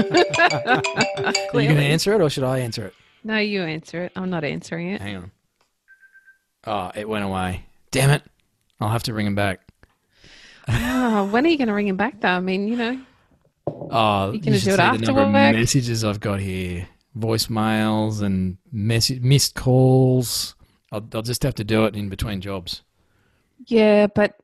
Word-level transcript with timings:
Are 0.00 0.82
you 1.60 1.68
going 1.68 1.76
to 1.76 1.82
answer 1.82 2.12
it 2.14 2.20
or 2.20 2.30
should 2.30 2.44
I 2.44 2.58
answer 2.58 2.86
it? 2.86 2.94
No, 3.24 3.36
you 3.38 3.62
answer 3.62 4.04
it. 4.04 4.12
I'm 4.16 4.30
not 4.30 4.44
answering 4.44 4.88
it. 4.88 5.00
Hang 5.00 5.16
on. 5.16 5.30
Oh, 6.66 6.90
it 6.94 7.08
went 7.08 7.24
away. 7.24 7.64
Damn 7.90 8.10
it. 8.10 8.22
I'll 8.80 8.88
have 8.90 9.02
to 9.04 9.14
ring 9.14 9.26
him 9.26 9.34
back. 9.34 9.60
Oh, 10.68 11.24
when 11.30 11.44
are 11.44 11.48
you 11.48 11.56
going 11.58 11.68
to 11.68 11.74
ring 11.74 11.88
him 11.88 11.96
back, 11.96 12.20
though? 12.20 12.28
I 12.28 12.40
mean, 12.40 12.68
you 12.68 12.76
know, 12.76 13.00
Oh, 13.92 14.32
You 14.32 14.40
gonna 14.40 14.58
do 14.58 14.70
it 14.72 14.80
after 14.80 14.98
the 15.00 15.06
number 15.06 15.22
of 15.22 15.26
work? 15.32 15.54
messages 15.54 16.02
I've 16.04 16.20
got 16.20 16.40
here. 16.40 16.88
Voicemails 17.18 18.20
and 18.22 18.56
mess- 18.72 19.10
missed 19.10 19.54
calls. 19.54 20.54
I'll, 20.92 21.06
I'll 21.14 21.22
just 21.22 21.42
have 21.44 21.54
to 21.56 21.64
do 21.64 21.84
it 21.84 21.94
in 21.96 22.08
between 22.08 22.40
jobs. 22.40 22.82
yeah, 23.66 24.06
but 24.08 24.36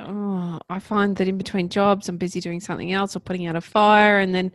oh, 0.00 0.58
I 0.68 0.78
find 0.78 1.16
that 1.16 1.28
in 1.28 1.38
between 1.38 1.68
jobs, 1.68 2.08
I'm 2.08 2.16
busy 2.18 2.40
doing 2.40 2.60
something 2.60 2.92
else 2.92 3.16
or 3.16 3.20
putting 3.20 3.46
out 3.46 3.56
a 3.56 3.60
fire, 3.60 4.18
and 4.18 4.34
then 4.34 4.52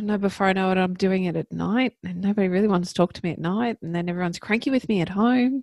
I 0.00 0.02
know 0.02 0.16
before 0.16 0.46
I 0.46 0.54
know 0.54 0.70
it, 0.70 0.78
I'm 0.78 0.94
doing 0.94 1.24
it 1.24 1.36
at 1.36 1.52
night, 1.52 1.92
and 2.02 2.22
nobody 2.22 2.48
really 2.48 2.68
wants 2.68 2.88
to 2.88 2.94
talk 2.94 3.12
to 3.12 3.20
me 3.22 3.32
at 3.32 3.38
night, 3.38 3.76
and 3.82 3.94
then 3.94 4.08
everyone's 4.08 4.38
cranky 4.38 4.70
with 4.70 4.88
me 4.88 5.02
at 5.02 5.10
home. 5.10 5.62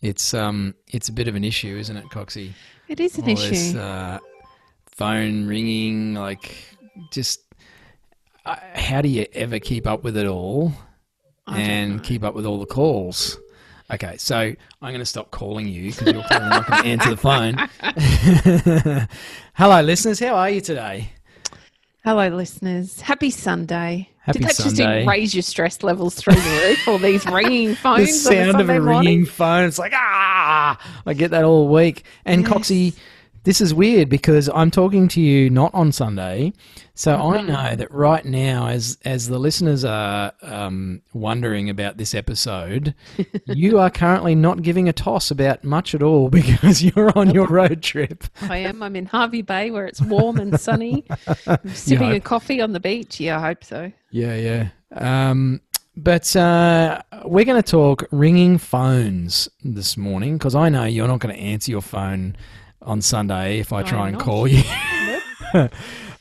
It's 0.00 0.32
um, 0.32 0.74
it's 0.88 1.10
a 1.10 1.12
bit 1.12 1.28
of 1.28 1.34
an 1.34 1.44
issue, 1.44 1.76
isn't 1.76 1.94
it, 1.94 2.06
Coxie? 2.06 2.52
It 2.88 3.00
is 3.00 3.18
an 3.18 3.24
All 3.24 3.36
this, 3.36 3.50
issue. 3.50 3.78
uh, 3.78 4.18
phone 4.86 5.46
ringing, 5.46 6.14
like 6.14 6.56
just 7.12 7.42
uh, 8.46 8.56
how 8.72 9.02
do 9.02 9.10
you 9.10 9.26
ever 9.34 9.58
keep 9.58 9.86
up 9.86 10.04
with 10.04 10.16
it 10.16 10.26
all 10.26 10.72
and 11.46 11.96
know. 11.96 12.02
keep 12.02 12.24
up 12.24 12.34
with 12.34 12.46
all 12.46 12.60
the 12.60 12.66
calls? 12.66 13.38
Okay, 13.92 14.16
so 14.16 14.38
I'm 14.38 14.56
going 14.80 15.00
to 15.00 15.04
stop 15.04 15.30
calling 15.30 15.68
you 15.68 15.90
because 15.92 16.14
you're 16.14 16.22
clearly 16.22 16.48
not 16.48 16.66
going 16.66 16.82
to 16.82 16.88
answer 16.88 17.10
the 17.10 17.16
phone. 17.18 19.08
Hello, 19.54 19.82
listeners. 19.82 20.18
How 20.18 20.34
are 20.34 20.48
you 20.48 20.62
today? 20.62 21.10
Hello, 22.04 22.28
listeners. 22.28 23.00
Happy 23.00 23.30
Sunday. 23.30 24.08
Happy 24.22 24.40
Did 24.40 24.48
that 24.48 24.56
Sunday. 24.56 24.98
just 25.00 25.08
raise 25.08 25.34
your 25.34 25.42
stress 25.42 25.82
levels 25.84 26.14
through 26.16 26.34
the 26.34 26.64
roof? 26.68 26.88
All 26.88 26.98
these 26.98 27.24
ringing 27.30 27.68
The 27.70 27.74
phones. 27.76 28.26
on 28.26 28.32
a 28.32 28.36
sound 28.46 28.60
of 28.60 28.68
a 28.68 28.80
morning? 28.80 28.86
ringing 29.06 29.26
phone. 29.26 29.64
It's 29.66 29.78
like, 29.78 29.92
ah, 29.94 30.78
I 31.06 31.14
get 31.14 31.30
that 31.30 31.44
all 31.44 31.68
week. 31.68 32.04
And 32.24 32.42
Yes. 32.42 32.50
Coxie, 32.50 32.94
this 33.44 33.60
is 33.60 33.74
weird 33.74 34.08
because 34.08 34.48
I'm 34.54 34.70
talking 34.70 35.08
to 35.08 35.20
you 35.20 35.50
not 35.50 35.74
on 35.74 35.90
Sunday. 35.92 36.52
So 36.94 37.14
I 37.16 37.38
Mm-hmm. 37.38 37.46
know 37.48 37.76
that 37.76 37.90
right 37.92 38.24
now, 38.24 38.68
as 38.68 38.98
as 39.04 39.28
the 39.28 39.38
listeners 39.38 39.84
are 39.84 40.32
um, 40.42 41.02
wondering 41.12 41.70
about 41.70 41.96
this 41.96 42.14
episode, 42.14 42.94
you 43.46 43.78
are 43.78 43.90
currently 43.90 44.34
not 44.34 44.62
giving 44.62 44.88
a 44.88 44.92
toss 44.92 45.30
about 45.30 45.64
much 45.64 45.94
at 45.94 46.02
all 46.02 46.28
because 46.40 46.82
you're 46.84 47.16
on 47.18 47.30
your 47.30 47.46
road 47.46 47.82
trip. 47.82 48.24
I 48.42 48.58
am. 48.58 48.82
I'm 48.82 48.94
in 48.94 49.06
Hervey 49.06 49.42
Bay 49.42 49.70
where 49.70 49.86
it's 49.86 50.00
warm 50.00 50.38
and 50.38 50.58
sunny. 50.60 51.04
I'm 51.46 51.74
sipping 51.74 52.12
a 52.12 52.20
coffee 52.20 52.60
on 52.60 52.72
the 52.72 52.80
beach. 52.80 53.18
Yeah, 53.18 53.38
I 53.38 53.40
hope 53.48 53.64
so. 53.64 53.90
Yeah, 54.10 54.34
yeah. 54.36 54.68
Um, 55.30 55.60
but 55.96 56.34
uh, 56.36 57.02
we're 57.24 57.44
going 57.44 57.62
to 57.62 57.68
talk 57.70 58.04
ringing 58.12 58.58
phones 58.58 59.48
this 59.64 59.96
morning 59.96 60.38
because 60.38 60.54
I 60.54 60.68
know 60.68 60.84
you're 60.84 61.08
not 61.08 61.20
going 61.20 61.34
to 61.34 61.40
answer 61.40 61.70
your 61.70 61.82
phone 61.82 62.36
on 62.84 63.00
Sunday 63.02 63.58
if 63.60 63.72
I 63.72 63.82
try 63.82 64.00
I'm 64.00 64.08
and 64.08 64.18
not. 64.18 64.24
call 64.24 64.48
you. 64.48 64.62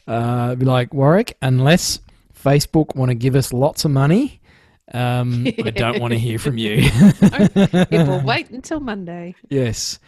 uh, 0.07 0.55
be 0.55 0.65
like 0.65 0.93
Warwick, 0.93 1.37
unless 1.41 1.99
Facebook 2.33 2.95
want 2.95 3.09
to 3.09 3.15
give 3.15 3.35
us 3.35 3.53
lots 3.53 3.85
of 3.85 3.91
money. 3.91 4.39
Um, 4.93 5.47
I 5.47 5.69
don't 5.69 6.01
want 6.01 6.11
to 6.11 6.19
hear 6.19 6.37
from 6.37 6.57
you. 6.57 6.89
It 7.91 8.07
will 8.07 8.21
wait 8.25 8.49
until 8.49 8.79
Monday. 8.79 9.35
Yes, 9.49 9.99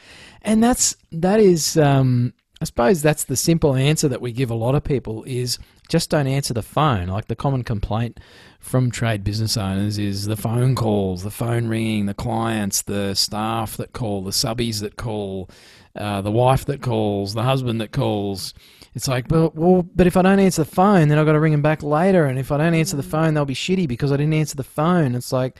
and 0.42 0.64
that's 0.64 0.96
that 1.12 1.40
is. 1.40 1.78
Um, 1.78 2.34
I 2.62 2.66
suppose 2.66 3.02
that's 3.02 3.26
the 3.26 3.36
simple 3.36 3.76
answer 3.76 4.08
that 4.08 4.22
we 4.22 4.32
give 4.32 4.50
a 4.50 4.56
lot 4.56 4.74
of 4.74 4.84
people 4.84 5.24
is 5.26 5.58
just 5.90 6.10
don't 6.10 6.28
answer 6.28 6.54
the 6.54 6.62
phone. 6.62 7.08
Like 7.08 7.28
the 7.28 7.36
common 7.36 7.64
complaint 7.64 8.20
from 8.60 8.92
trade 8.92 9.24
business 9.24 9.58
owners 9.58 9.98
is 9.98 10.26
the 10.26 10.38
phone 10.38 10.76
calls, 10.76 11.24
the 11.24 11.32
phone 11.32 11.68
ringing, 11.68 12.06
the 12.06 12.14
clients, 12.14 12.82
the 12.82 13.14
staff 13.14 13.78
that 13.78 13.94
call, 13.94 14.24
the 14.24 14.32
subbies 14.32 14.80
that 14.82 14.96
call, 14.96 15.50
uh, 15.96 16.22
the 16.22 16.32
wife 16.32 16.66
that 16.66 16.82
calls, 16.82 17.34
the 17.34 17.44
husband 17.44 17.82
that 17.82 17.92
calls. 17.92 18.54
It's 18.96 19.08
like, 19.08 19.26
well, 19.30 19.52
well, 19.56 19.84
but 19.96 20.08
if 20.08 20.16
I 20.16 20.22
don't 20.22 20.40
answer 20.40 20.64
the 20.64 20.70
phone, 20.70 21.08
then 21.08 21.18
I've 21.18 21.26
got 21.26 21.34
to 21.34 21.40
ring 21.40 21.52
them 21.52 21.62
back 21.62 21.84
later. 21.84 22.26
And 22.26 22.40
if 22.40 22.52
I 22.52 22.58
don't 22.58 22.74
answer 22.74 22.96
the 22.96 23.04
phone, 23.04 23.34
they'll 23.34 23.46
be 23.46 23.56
shitty 23.56 23.88
because 23.88 24.12
I 24.12 24.18
didn't 24.18 24.34
answer 24.34 24.56
the 24.56 24.64
phone. 24.64 25.16
It's 25.16 25.32
like, 25.32 25.58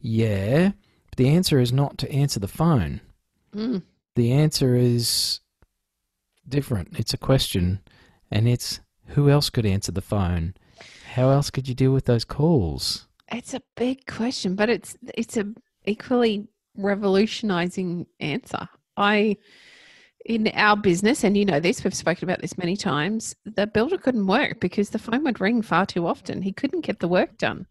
yeah, 0.00 0.72
but 1.10 1.16
the 1.16 1.28
answer 1.28 1.58
is 1.58 1.72
not 1.72 1.98
to 1.98 2.10
answer 2.10 2.40
the 2.40 2.48
phone. 2.48 3.00
Mm. 3.54 3.82
The 4.14 4.32
answer 4.32 4.76
is 4.76 5.40
different. 6.48 6.98
It's 6.98 7.12
a 7.12 7.18
question, 7.18 7.80
and 8.30 8.48
it's 8.48 8.80
who 9.08 9.30
else 9.30 9.50
could 9.50 9.66
answer 9.66 9.92
the 9.92 10.00
phone? 10.00 10.54
How 11.14 11.30
else 11.30 11.50
could 11.50 11.68
you 11.68 11.74
deal 11.74 11.92
with 11.92 12.04
those 12.04 12.24
calls? 12.24 13.06
It's 13.32 13.54
a 13.54 13.62
big 13.76 14.06
question, 14.06 14.54
but 14.54 14.68
it's 14.68 14.96
it's 15.14 15.36
a 15.36 15.46
equally 15.84 16.48
revolutionizing 16.76 18.06
answer. 18.20 18.68
I 18.96 19.36
in 20.26 20.48
our 20.54 20.76
business, 20.76 21.22
and 21.22 21.36
you 21.36 21.44
know 21.44 21.60
this, 21.60 21.84
we've 21.84 21.94
spoken 21.94 22.24
about 22.24 22.40
this 22.40 22.58
many 22.58 22.76
times, 22.76 23.36
the 23.44 23.66
builder 23.66 23.96
couldn't 23.96 24.26
work 24.26 24.58
because 24.60 24.90
the 24.90 24.98
phone 24.98 25.22
would 25.22 25.40
ring 25.40 25.62
far 25.62 25.86
too 25.86 26.06
often. 26.06 26.42
He 26.42 26.52
couldn't 26.52 26.80
get 26.80 26.98
the 26.98 27.06
work 27.06 27.38
done. 27.38 27.66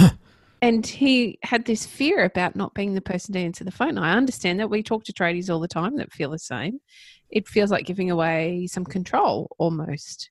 and 0.62 0.86
he 0.86 1.38
had 1.42 1.66
this 1.66 1.84
fear 1.84 2.24
about 2.24 2.56
not 2.56 2.72
being 2.72 2.94
the 2.94 3.02
person 3.02 3.34
to 3.34 3.40
answer 3.40 3.62
the 3.62 3.70
phone. 3.70 3.98
I 3.98 4.16
understand 4.16 4.58
that 4.58 4.70
we 4.70 4.82
talk 4.82 5.04
to 5.04 5.12
tradies 5.12 5.50
all 5.50 5.60
the 5.60 5.68
time 5.68 5.96
that 5.98 6.12
feel 6.12 6.30
the 6.30 6.38
same. 6.38 6.80
It 7.28 7.46
feels 7.46 7.70
like 7.70 7.84
giving 7.84 8.10
away 8.10 8.66
some 8.70 8.86
control 8.86 9.54
almost 9.58 10.30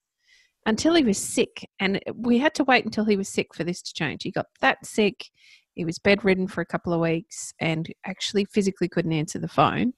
until 0.67 0.94
he 0.94 1.03
was 1.03 1.17
sick. 1.17 1.67
And 1.79 2.00
we 2.13 2.38
had 2.38 2.53
to 2.55 2.63
wait 2.66 2.85
until 2.85 3.05
he 3.05 3.17
was 3.17 3.29
sick 3.29 3.55
for 3.55 3.63
this 3.63 3.81
to 3.81 3.94
change. 3.94 4.22
He 4.22 4.31
got 4.31 4.47
that 4.61 4.85
sick. 4.85 5.31
He 5.73 5.85
was 5.85 5.97
bedridden 5.97 6.47
for 6.47 6.61
a 6.61 6.66
couple 6.66 6.94
of 6.94 7.00
weeks 7.00 7.53
and 7.59 7.91
actually 8.05 8.45
physically 8.45 8.89
couldn't 8.89 9.13
answer 9.13 9.39
the 9.39 9.47
phone. 9.47 9.94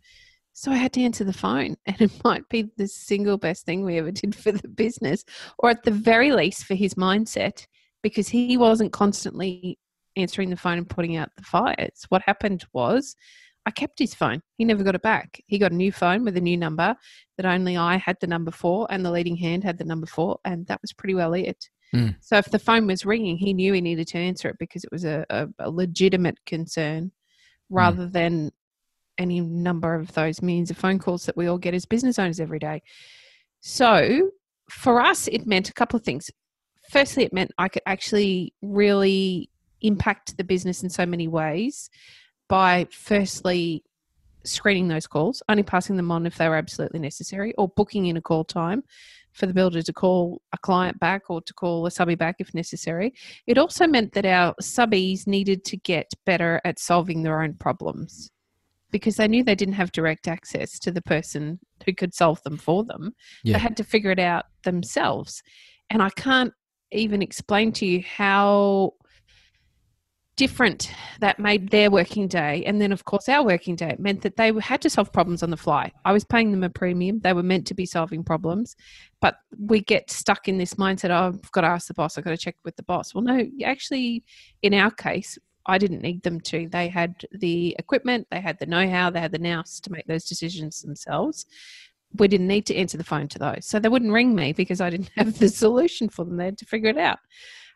So 0.54 0.72
I 0.72 0.76
had 0.76 0.94
to 0.94 1.02
answer 1.02 1.24
the 1.24 1.34
phone. 1.34 1.76
And 1.88 2.00
it 2.00 2.12
might 2.24 2.48
be 2.50 2.70
the 2.78 2.88
single 2.88 3.38
best 3.38 3.66
thing 3.66 3.84
we 3.84 3.98
ever 3.98 4.12
did 4.12 4.36
for 4.36 4.52
the 4.52 4.68
business, 4.68 5.26
or 5.58 5.72
at 5.72 5.84
the 5.84 5.92
very 5.92 6.32
least 6.32 6.66
for 6.66 6.76
his 6.76 6.94
mindset, 6.94 7.66
because 8.04 8.30
he 8.30 8.56
wasn't 8.56 8.94
constantly 8.94 9.80
answering 10.16 10.50
the 10.50 10.58
phone 10.58 10.78
and 10.78 10.90
putting 10.90 11.18
out 11.18 11.30
the 11.36 11.44
fires. 11.44 12.06
What 12.10 12.22
happened 12.22 12.66
was 12.74 13.16
I 13.70 13.72
kept 13.72 14.00
his 14.00 14.16
phone. 14.16 14.42
He 14.58 14.66
never 14.66 14.84
got 14.84 14.96
it 14.96 15.04
back. 15.04 15.40
He 15.46 15.60
got 15.60 15.72
a 15.72 15.76
new 15.76 15.92
phone 15.92 16.26
with 16.26 16.36
a 16.36 16.42
new 16.42 16.58
number 16.58 16.96
that 17.38 17.46
only 17.46 17.78
I 17.78 17.98
had 17.98 18.18
the 18.20 18.26
number 18.26 18.50
for, 18.50 18.88
and 18.90 19.06
the 19.06 19.12
leading 19.12 19.36
hand 19.36 19.64
had 19.64 19.78
the 19.78 19.84
number 19.84 20.08
for, 20.08 20.40
and 20.44 20.66
that 20.66 20.82
was 20.82 20.92
pretty 20.92 21.14
well 21.14 21.34
it. 21.34 21.70
Mm. 21.94 22.16
So 22.20 22.38
if 22.38 22.46
the 22.46 22.58
phone 22.58 22.88
was 22.88 23.06
ringing, 23.06 23.38
he 23.38 23.54
knew 23.54 23.74
he 23.74 23.82
needed 23.82 24.08
to 24.08 24.18
answer 24.18 24.50
it 24.50 24.56
because 24.58 24.84
it 24.84 24.92
was 24.92 25.06
a, 25.06 25.24
a, 25.30 25.48
a 25.60 25.70
legitimate 25.70 26.40
concern 26.48 27.12
rather 27.70 28.08
than 28.08 28.50
any 29.20 29.40
number 29.40 29.94
of 29.94 30.12
those 30.14 30.42
millions 30.42 30.72
of 30.72 30.78
phone 30.78 30.98
calls 30.98 31.28
that 31.28 31.38
we 31.38 31.46
all 31.46 31.60
get 31.60 31.76
as 31.76 31.86
business 31.86 32.18
owners 32.18 32.40
every 32.40 32.58
day. 32.58 32.82
So 33.60 34.32
for 34.72 35.00
us, 35.00 35.28
it 35.28 35.46
meant 35.46 35.70
a 35.70 35.74
couple 35.74 35.96
of 35.96 36.04
things. 36.04 36.32
Firstly, 36.90 37.24
it 37.24 37.34
meant 37.34 37.52
I 37.60 37.68
could 37.68 37.84
actually 37.86 38.52
really 38.64 39.52
impact 39.82 40.38
the 40.38 40.44
business 40.44 40.82
in 40.82 40.90
so 40.90 41.06
many 41.06 41.28
ways 41.28 41.92
by 42.50 42.88
firstly 42.92 43.84
screening 44.44 44.88
those 44.88 45.08
calls, 45.08 45.42
only 45.48 45.64
passing 45.64 45.96
them 45.96 46.12
on 46.12 46.26
if 46.26 46.38
they 46.38 46.50
were 46.50 46.56
absolutely 46.56 47.00
necessary, 47.00 47.54
or 47.58 47.70
booking 47.70 48.08
in 48.08 48.18
a 48.18 48.22
call 48.22 48.44
time 48.44 48.84
for 49.32 49.46
the 49.46 49.54
builder 49.54 49.82
to 49.82 49.94
call 49.94 50.42
a 50.54 50.58
client 50.58 51.00
back 51.00 51.30
or 51.30 51.42
to 51.42 51.54
call 51.54 51.86
a 51.86 51.92
subby 51.92 52.16
back 52.16 52.36
if 52.40 52.54
necessary. 52.54 53.14
It 53.48 53.58
also 53.58 53.88
meant 53.88 54.14
that 54.14 54.26
our 54.26 54.56
subbies 54.62 55.28
needed 55.28 55.64
to 55.66 55.78
get 55.78 56.12
better 56.26 56.60
at 56.66 56.80
solving 56.80 57.24
their 57.24 57.42
own 57.42 57.54
problems 57.54 58.32
because 58.92 59.18
they 59.18 59.28
knew 59.28 59.44
they 59.44 59.56
didn't 59.56 59.76
have 59.76 59.92
direct 59.92 60.28
access 60.28 60.80
to 60.80 60.92
the 60.92 61.02
person 61.02 61.60
who 61.86 61.94
could 61.94 62.14
solve 62.14 62.42
them 62.44 62.58
for 62.58 62.84
them. 62.84 63.14
Yeah. 63.44 63.54
They 63.54 63.60
had 63.60 63.78
to 63.78 63.84
figure 63.84 64.12
it 64.12 64.20
out 64.20 64.46
themselves. 64.64 65.44
And 65.92 66.02
I 66.02 66.10
can't 66.10 66.54
even 66.92 67.22
explain 67.22 67.72
to 67.74 67.86
you 67.86 68.02
how 68.02 68.94
different 70.40 70.90
that 71.20 71.38
made 71.38 71.70
their 71.70 71.92
working 71.92 72.26
day. 72.26 72.64
And 72.64 72.80
then 72.80 72.94
of 72.94 73.04
course 73.04 73.28
our 73.28 73.44
working 73.44 73.76
day 73.76 73.90
it 73.90 74.00
meant 74.00 74.22
that 74.22 74.38
they 74.38 74.54
had 74.62 74.82
to 74.84 74.90
solve 74.90 75.12
problems 75.12 75.44
on 75.44 75.50
the 75.50 75.58
fly. 75.58 75.92
I 76.06 76.14
was 76.14 76.24
paying 76.24 76.52
them 76.52 76.64
a 76.64 76.70
premium. 76.70 77.20
They 77.20 77.34
were 77.34 77.44
meant 77.44 77.68
to 77.68 77.74
be 77.74 77.86
solving 77.86 78.24
problems. 78.24 78.78
But 79.20 79.36
we 79.60 79.82
get 79.82 80.10
stuck 80.10 80.48
in 80.48 80.58
this 80.58 80.76
mindset 80.76 81.10
oh, 81.10 81.28
i've 81.28 81.52
got 81.52 81.62
to 81.62 81.68
ask 81.68 81.90
the 81.90 81.94
boss. 81.94 82.18
I've 82.18 82.24
got 82.24 82.30
to 82.30 82.38
check 82.38 82.56
with 82.64 82.78
the 82.78 82.84
boss. 82.84 83.14
Well 83.14 83.22
no 83.22 83.46
actually 83.66 84.24
in 84.62 84.74
our 84.74 84.92
case 84.92 85.38
i 85.66 85.78
didn't 85.78 86.02
need 86.02 86.24
them 86.24 86.40
to. 86.52 86.70
They 86.70 86.88
had 86.88 87.16
the 87.32 87.76
equipment. 87.78 88.26
They 88.32 88.40
had 88.40 88.60
the 88.60 88.66
know-how. 88.66 89.10
They 89.10 89.20
had 89.20 89.34
the 89.34 89.40
nous 89.40 89.82
to 89.82 89.92
make 89.92 90.08
those 90.08 90.24
decisions 90.24 90.82
themselves. 90.82 91.48
We 92.14 92.30
didn't 92.30 92.48
need 92.48 92.66
to 92.68 92.76
answer 92.78 92.98
the 92.98 93.04
phone 93.04 93.28
to 93.28 93.40
those. 93.40 93.66
So 93.66 93.78
they 93.78 93.90
wouldn't 93.90 94.14
ring 94.14 94.34
me 94.36 94.54
because 94.54 94.80
i 94.80 94.90
didn't 94.90 95.12
have 95.18 95.38
the 95.38 95.50
solution 95.50 96.08
for 96.08 96.24
them. 96.24 96.38
They 96.38 96.46
had 96.46 96.58
to 96.60 96.66
figure 96.66 96.90
it 96.90 96.98
out 96.98 97.20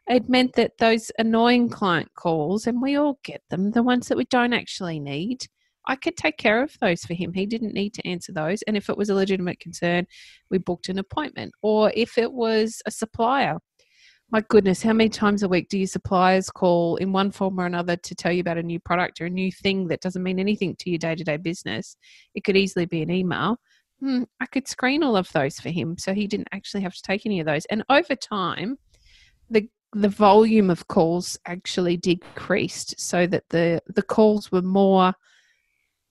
it 0.08 0.30
meant 0.30 0.54
that 0.54 0.78
those 0.80 1.12
annoying 1.18 1.70
client 1.70 2.10
calls, 2.16 2.68
and 2.68 2.82
we 2.82 2.96
all 2.96 3.20
get 3.24 3.42
them, 3.50 3.72
the 3.72 3.84
ones 3.84 4.08
that 4.08 4.18
we 4.18 4.26
don't 4.26 4.54
actually 4.54 5.00
need, 5.00 5.46
I 5.88 5.96
could 5.96 6.16
take 6.16 6.38
care 6.38 6.62
of 6.62 6.78
those 6.80 7.04
for 7.04 7.14
him. 7.14 7.34
He 7.34 7.46
didn't 7.46 7.74
need 7.74 7.94
to 7.96 8.08
answer 8.08 8.32
those. 8.32 8.62
And 8.64 8.78
if 8.78 8.90
it 8.90 8.98
was 8.98 9.10
a 9.10 9.16
legitimate 9.16 9.60
concern, 9.60 10.08
we 10.50 10.58
booked 10.58 10.90
an 10.90 11.00
appointment. 11.00 11.54
Or 11.62 11.92
if 11.94 12.18
it 12.18 12.32
was 12.32 12.82
a 12.86 12.92
supplier, 12.92 13.60
my 14.32 14.42
goodness, 14.50 14.82
how 14.82 14.94
many 14.94 15.10
times 15.10 15.44
a 15.44 15.50
week 15.50 15.70
do 15.70 15.78
your 15.78 15.88
suppliers 15.88 16.50
call 16.50 16.96
in 16.96 17.12
one 17.12 17.32
form 17.32 17.60
or 17.60 17.66
another 17.66 17.98
to 17.98 18.16
tell 18.16 18.32
you 18.32 18.42
about 18.42 18.58
a 18.58 18.64
new 18.64 18.80
product 18.80 19.22
or 19.22 19.26
a 19.26 19.30
new 19.30 19.52
thing 19.52 19.88
that 19.90 20.02
doesn't 20.02 20.24
mean 20.24 20.40
anything 20.40 20.76
to 20.80 20.90
your 20.90 21.00
day 21.00 21.16
to 21.16 21.24
day 21.24 21.38
business? 21.38 21.98
It 22.34 22.44
could 22.44 22.58
easily 22.58 22.86
be 22.86 23.02
an 23.02 23.12
email. 23.12 23.58
Hmm, 24.00 24.24
I 24.40 24.48
could 24.48 24.68
screen 24.68 25.04
all 25.04 25.16
of 25.16 25.32
those 25.34 25.60
for 25.60 25.70
him 25.70 25.98
so 25.98 26.14
he 26.14 26.28
didn't 26.28 26.48
actually 26.52 26.82
have 26.82 26.96
to 26.96 27.02
take 27.04 27.26
any 27.26 27.42
of 27.42 27.46
those. 27.46 27.66
And 27.66 27.84
over 27.90 28.16
time, 28.16 28.78
the 29.50 29.70
the 29.94 30.10
volume 30.10 30.70
of 30.70 30.88
calls 30.88 31.38
actually 31.46 31.98
decreased 31.98 33.00
so 33.00 33.28
that 33.28 33.44
the 33.50 33.82
the 33.88 34.02
calls 34.02 34.52
were 34.52 34.62
more 34.62 35.14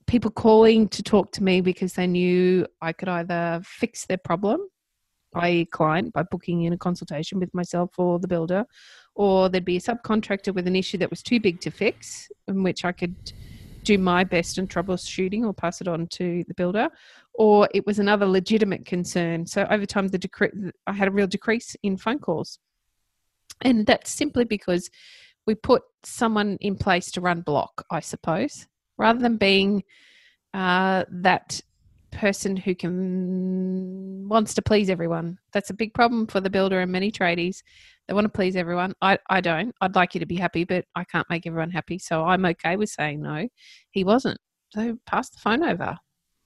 people 0.07 0.31
calling 0.31 0.89
to 0.89 1.03
talk 1.03 1.33
to 1.33 1.43
me 1.43 1.61
because 1.61 1.95
they 1.95 2.07
knew 2.07 2.67
I 2.81 2.93
could 2.93 3.09
either 3.09 3.61
fix 3.65 4.07
their 4.07 4.19
problem 4.19 4.61
by 5.33 5.67
client 5.73 6.13
by 6.13 6.23
booking 6.25 6.63
in 6.63 6.73
a 6.73 6.79
consultation 6.79 7.41
with 7.41 7.53
myself 7.55 7.99
or 7.99 8.19
the 8.19 8.29
builder 8.29 8.65
or 9.15 9.49
there'd 9.49 9.65
be 9.65 9.77
a 9.77 9.81
subcontractor 9.81 10.55
with 10.55 10.67
an 10.67 10.77
issue 10.77 10.99
that 10.99 11.11
was 11.11 11.23
too 11.23 11.41
big 11.41 11.61
to 11.61 11.71
fix 11.71 12.31
in 12.49 12.63
which 12.63 12.85
I 12.85 12.93
could 12.93 13.17
do 13.83 13.99
my 13.99 14.23
best 14.23 14.59
in 14.59 14.69
troubleshooting 14.69 15.45
or 15.45 15.55
pass 15.55 15.81
it 15.81 15.89
on 15.89 16.07
to 16.09 16.45
the 16.47 16.55
builder 16.55 16.89
or 17.35 17.69
it 17.75 17.87
was 17.87 17.99
another 17.99 18.27
legitimate 18.27 18.85
concern. 18.85 19.47
So 19.47 19.67
over 19.71 19.87
time 19.87 20.09
the 20.09 20.19
decre- 20.19 20.71
I 20.87 20.93
had 20.93 21.09
a 21.09 21.13
real 21.13 21.27
decrease 21.27 21.75
in 21.83 21.97
phone 21.97 22.19
calls 22.19 22.59
and 23.63 23.87
that's 23.87 24.11
simply 24.11 24.45
because 24.45 24.91
we 25.47 25.55
put 25.55 25.83
someone 26.05 26.57
in 26.61 26.77
place 26.77 27.11
to 27.13 27.21
run 27.21 27.41
block, 27.41 27.85
I 27.91 28.01
suppose, 28.01 28.67
rather 28.97 29.19
than 29.19 29.37
being 29.37 29.83
uh, 30.55 31.05
that 31.11 31.61
person 32.11 32.57
who 32.57 32.75
can 32.75 34.29
wants 34.29 34.55
to 34.55 34.63
please 34.63 34.91
everyone. 34.91 35.39
That's 35.53 35.71
a 35.71 35.75
big 35.75 35.95
problem 35.95 36.27
for 36.27 36.41
the 36.41 36.51
builder 36.51 36.81
and 36.81 36.93
many 36.93 37.11
tradies. 37.11 37.63
They 38.07 38.15
want 38.15 38.27
to 38.27 38.29
please 38.29 38.57
everyone. 38.57 38.95
I, 39.01 39.19
I 39.31 39.41
don't. 39.41 39.75
I'd 39.81 39.95
like 39.95 40.15
you 40.15 40.21
to 40.21 40.27
be 40.27 40.37
happy, 40.37 40.65
but 40.65 40.85
I 40.95 41.05
can't 41.05 41.29
make 41.31 41.47
everyone 41.47 41.71
happy. 41.71 41.99
So 41.99 42.25
I'm 42.25 42.45
okay 42.47 42.77
with 42.77 42.91
saying 42.91 43.23
no. 43.23 43.49
He 43.91 44.05
wasn't. 44.05 44.39
So 44.71 44.99
pass 45.07 45.31
the 45.31 45.39
phone 45.39 45.63
over. 45.63 45.99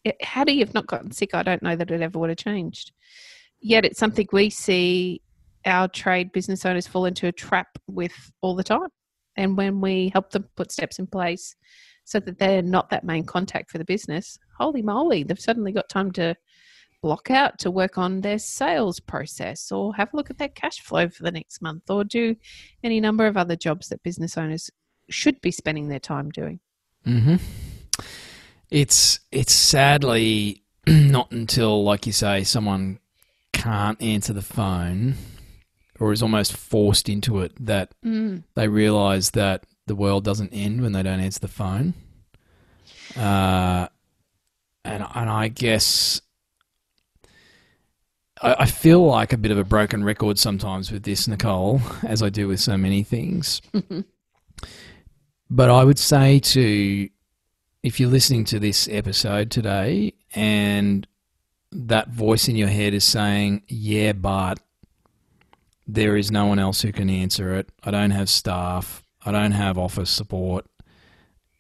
It, 0.04 0.22
had 0.22 0.48
he 0.48 0.60
have 0.60 0.74
not 0.74 0.86
gotten 0.86 1.10
sick, 1.10 1.34
I 1.34 1.42
don't 1.42 1.62
know 1.62 1.76
that 1.76 1.90
it 1.90 2.00
ever 2.00 2.18
would 2.18 2.30
have 2.30 2.38
changed. 2.38 2.92
Yet 3.60 3.84
it's 3.84 3.98
something 3.98 4.26
we 4.32 4.50
see 4.50 5.22
our 5.66 5.88
trade 5.88 6.32
business 6.32 6.64
owners 6.64 6.86
fall 6.86 7.04
into 7.04 7.26
a 7.26 7.32
trap 7.32 7.68
with 7.86 8.12
all 8.40 8.54
the 8.54 8.64
time. 8.64 8.88
And 9.36 9.56
when 9.56 9.80
we 9.80 10.10
help 10.12 10.30
them 10.30 10.48
put 10.56 10.72
steps 10.72 10.98
in 10.98 11.06
place 11.06 11.54
so 12.04 12.20
that 12.20 12.38
they're 12.38 12.62
not 12.62 12.88
that 12.90 13.04
main 13.04 13.24
contact 13.24 13.70
for 13.70 13.78
the 13.78 13.84
business, 13.84 14.38
holy 14.58 14.82
moly, 14.82 15.22
they've 15.22 15.38
suddenly 15.38 15.72
got 15.72 15.88
time 15.88 16.10
to 16.12 16.34
block 17.02 17.30
out 17.30 17.58
to 17.58 17.70
work 17.70 17.98
on 17.98 18.20
their 18.20 18.38
sales 18.38 18.98
process 18.98 19.70
or 19.70 19.94
have 19.94 20.12
a 20.12 20.16
look 20.16 20.30
at 20.30 20.38
their 20.38 20.48
cash 20.48 20.80
flow 20.80 21.08
for 21.08 21.22
the 21.22 21.30
next 21.30 21.60
month 21.60 21.90
or 21.90 22.04
do 22.04 22.34
any 22.82 23.00
number 23.00 23.26
of 23.26 23.36
other 23.36 23.56
jobs 23.56 23.88
that 23.88 24.02
business 24.02 24.38
owners 24.38 24.70
should 25.10 25.40
be 25.40 25.50
spending 25.50 25.88
their 25.88 26.00
time 26.00 26.30
doing. 26.30 26.58
Mm-hmm. 27.06 27.36
It's 28.70 29.20
it's 29.30 29.52
sadly 29.52 30.64
not 30.86 31.30
until, 31.30 31.84
like 31.84 32.06
you 32.06 32.12
say, 32.12 32.42
someone 32.44 32.98
can't 33.52 34.00
answer 34.02 34.32
the 34.32 34.42
phone 34.42 35.14
or 35.98 36.12
is 36.12 36.22
almost 36.22 36.56
forced 36.56 37.08
into 37.08 37.40
it 37.40 37.52
that 37.64 37.92
mm. 38.04 38.42
they 38.54 38.68
realize 38.68 39.30
that 39.32 39.64
the 39.86 39.94
world 39.94 40.24
doesn't 40.24 40.52
end 40.52 40.82
when 40.82 40.92
they 40.92 41.02
don't 41.02 41.20
answer 41.20 41.40
the 41.40 41.48
phone. 41.48 41.94
Uh, 43.16 43.88
and 44.84 45.04
and 45.14 45.30
I 45.30 45.48
guess 45.48 46.20
I, 48.40 48.56
I, 48.60 48.66
feel 48.66 49.04
like 49.04 49.32
a 49.32 49.38
bit 49.38 49.50
of 49.50 49.58
a 49.58 49.64
broken 49.64 50.04
record 50.04 50.38
sometimes 50.38 50.90
with 50.90 51.04
this, 51.04 51.26
Nicole, 51.26 51.80
as 52.02 52.22
I 52.22 52.28
do 52.28 52.48
with 52.48 52.60
so 52.60 52.76
many 52.76 53.02
things. 53.02 53.62
but 55.50 55.70
I 55.70 55.84
would 55.84 55.98
say 55.98 56.38
to 56.40 57.08
if 57.82 58.00
you're 58.00 58.10
listening 58.10 58.44
to 58.46 58.58
this 58.58 58.88
episode 58.90 59.50
today 59.50 60.12
and 60.34 61.06
that 61.72 62.08
voice 62.08 62.48
in 62.48 62.56
your 62.56 62.68
head 62.68 62.94
is 62.94 63.04
saying, 63.04 63.62
"Yeah, 63.68 64.12
but," 64.12 64.58
there 65.86 66.16
is 66.16 66.30
no 66.30 66.46
one 66.46 66.58
else 66.58 66.82
who 66.82 66.92
can 66.92 67.08
answer 67.08 67.54
it. 67.54 67.68
I 67.84 67.90
don't 67.90 68.10
have 68.10 68.28
staff. 68.28 69.02
I 69.24 69.32
don't 69.32 69.52
have 69.52 69.78
office 69.78 70.10
support. 70.10 70.66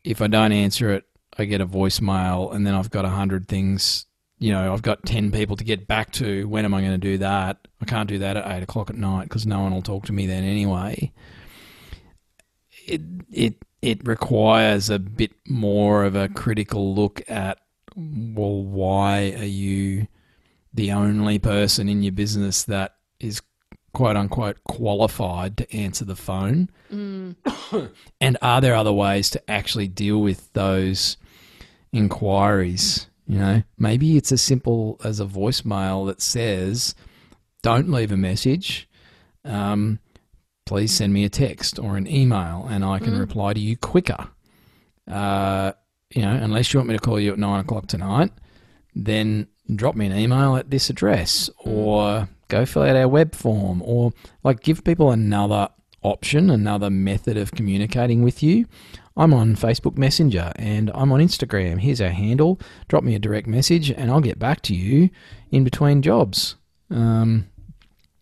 If 0.04 0.20
I 0.20 0.26
don't 0.26 0.52
answer 0.52 0.90
it, 0.90 1.04
I 1.38 1.44
get 1.44 1.60
a 1.60 1.66
voicemail, 1.66 2.54
and 2.54 2.66
then 2.66 2.74
I've 2.74 2.90
got 2.90 3.04
a 3.04 3.10
hundred 3.10 3.48
things. 3.48 4.06
You 4.38 4.52
know, 4.52 4.72
I've 4.72 4.82
got 4.82 5.04
ten 5.04 5.30
people 5.30 5.56
to 5.56 5.64
get 5.64 5.86
back 5.86 6.12
to. 6.12 6.46
When 6.48 6.64
am 6.64 6.74
I 6.74 6.80
going 6.80 6.92
to 6.92 6.98
do 6.98 7.18
that? 7.18 7.68
I 7.80 7.84
can't 7.84 8.08
do 8.08 8.18
that 8.18 8.36
at 8.36 8.56
eight 8.56 8.62
o'clock 8.62 8.90
at 8.90 8.96
night 8.96 9.24
because 9.24 9.46
no 9.46 9.60
one 9.60 9.72
will 9.72 9.82
talk 9.82 10.06
to 10.06 10.12
me 10.12 10.26
then 10.26 10.44
anyway. 10.44 11.12
It 12.86 13.02
it 13.32 13.54
it 13.82 14.06
requires 14.06 14.90
a 14.90 14.98
bit 14.98 15.32
more 15.46 16.04
of 16.04 16.16
a 16.16 16.28
critical 16.28 16.94
look 16.94 17.22
at 17.28 17.58
well, 17.96 18.62
why 18.62 19.34
are 19.38 19.44
you 19.44 20.06
the 20.74 20.92
only 20.92 21.38
person 21.38 21.88
in 21.88 22.02
your 22.02 22.12
business 22.12 22.64
that 22.64 22.96
is 23.18 23.40
quote 23.96 24.14
unquote 24.14 24.62
qualified 24.64 25.56
to 25.56 25.74
answer 25.74 26.04
the 26.04 26.14
phone? 26.14 26.68
Mm. 26.92 27.34
and 28.20 28.36
are 28.42 28.60
there 28.60 28.74
other 28.74 28.92
ways 28.92 29.30
to 29.30 29.50
actually 29.50 29.88
deal 29.88 30.20
with 30.20 30.52
those 30.52 31.16
inquiries? 31.94 33.06
You 33.26 33.38
know, 33.38 33.62
maybe 33.78 34.18
it's 34.18 34.32
as 34.32 34.42
simple 34.42 35.00
as 35.02 35.18
a 35.18 35.24
voicemail 35.24 36.06
that 36.08 36.20
says, 36.20 36.94
"Don't 37.62 37.90
leave 37.90 38.12
a 38.12 38.18
message. 38.18 38.86
Um, 39.46 39.98
please 40.66 40.92
send 40.92 41.14
me 41.14 41.24
a 41.24 41.30
text 41.30 41.78
or 41.78 41.96
an 41.96 42.06
email, 42.06 42.66
and 42.68 42.84
I 42.84 42.98
can 42.98 43.14
mm. 43.14 43.20
reply 43.20 43.54
to 43.54 43.60
you 43.60 43.78
quicker." 43.78 44.28
Uh, 45.10 45.72
you 46.14 46.20
know, 46.20 46.34
unless 46.34 46.74
you 46.74 46.80
want 46.80 46.90
me 46.90 46.96
to 46.96 47.02
call 47.02 47.18
you 47.18 47.32
at 47.32 47.38
nine 47.38 47.60
o'clock 47.60 47.86
tonight, 47.86 48.30
then 48.94 49.46
drop 49.74 49.96
me 49.96 50.04
an 50.04 50.12
email 50.12 50.54
at 50.54 50.70
this 50.70 50.90
address 50.90 51.48
mm. 51.64 51.72
or 51.72 52.28
go 52.48 52.66
fill 52.66 52.82
out 52.82 52.96
our 52.96 53.08
web 53.08 53.34
form 53.34 53.82
or 53.82 54.12
like 54.42 54.60
give 54.60 54.84
people 54.84 55.10
another 55.10 55.68
option, 56.02 56.50
another 56.50 56.90
method 56.90 57.36
of 57.36 57.52
communicating 57.52 58.22
with 58.22 58.42
you. 58.42 58.66
I'm 59.16 59.32
on 59.32 59.56
Facebook 59.56 59.96
Messenger 59.96 60.52
and 60.56 60.90
I'm 60.94 61.10
on 61.10 61.20
Instagram. 61.20 61.80
Here's 61.80 62.00
our 62.00 62.10
handle. 62.10 62.60
Drop 62.88 63.02
me 63.02 63.14
a 63.14 63.18
direct 63.18 63.46
message 63.46 63.90
and 63.90 64.10
I'll 64.10 64.20
get 64.20 64.38
back 64.38 64.60
to 64.62 64.74
you 64.74 65.10
in 65.50 65.64
between 65.64 66.02
jobs. 66.02 66.56
Um, 66.90 67.46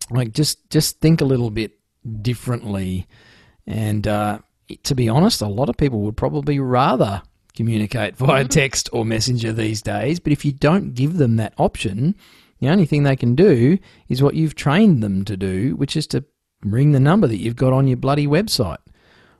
like 0.09 0.31
just 0.31 0.69
just 0.69 0.99
think 1.01 1.21
a 1.21 1.25
little 1.25 1.49
bit 1.49 1.73
differently. 2.21 3.07
And 3.67 4.07
uh, 4.07 4.39
to 4.83 4.95
be 4.95 5.09
honest, 5.09 5.41
a 5.41 5.47
lot 5.47 5.69
of 5.69 5.77
people 5.77 6.01
would 6.01 6.17
probably 6.17 6.59
rather 6.59 7.21
communicate 7.55 8.15
via 8.17 8.45
text 8.45 8.89
or 8.93 9.05
messenger 9.05 9.51
these 9.51 9.81
days. 9.81 10.19
But 10.19 10.31
if 10.31 10.45
you 10.45 10.51
don't 10.53 10.93
give 10.93 11.17
them 11.17 11.35
that 11.37 11.53
option, 11.57 12.15
the 12.65 12.71
only 12.71 12.85
thing 12.85 13.03
they 13.03 13.15
can 13.15 13.35
do 13.35 13.77
is 14.09 14.23
what 14.23 14.33
you've 14.33 14.55
trained 14.55 15.03
them 15.03 15.23
to 15.25 15.37
do, 15.37 15.75
which 15.75 15.95
is 15.95 16.07
to 16.07 16.25
ring 16.63 16.93
the 16.93 16.99
number 16.99 17.27
that 17.27 17.37
you've 17.37 17.55
got 17.55 17.73
on 17.73 17.87
your 17.87 17.97
bloody 17.97 18.25
website 18.25 18.79